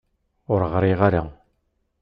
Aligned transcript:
Ur 0.53 0.61
ɣriɣ 0.73 0.99
ara 1.07 1.23